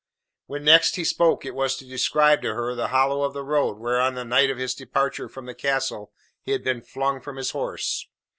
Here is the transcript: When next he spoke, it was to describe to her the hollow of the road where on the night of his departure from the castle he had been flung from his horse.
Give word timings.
When 0.47 0.63
next 0.63 0.95
he 0.95 1.03
spoke, 1.03 1.45
it 1.45 1.53
was 1.53 1.77
to 1.77 1.85
describe 1.85 2.41
to 2.41 2.55
her 2.55 2.73
the 2.73 2.87
hollow 2.87 3.21
of 3.21 3.33
the 3.33 3.43
road 3.43 3.77
where 3.77 4.01
on 4.01 4.15
the 4.15 4.25
night 4.25 4.49
of 4.49 4.57
his 4.57 4.73
departure 4.73 5.29
from 5.29 5.45
the 5.45 5.53
castle 5.53 6.11
he 6.41 6.53
had 6.53 6.63
been 6.63 6.81
flung 6.81 7.21
from 7.21 7.35
his 7.37 7.51
horse. 7.51 8.07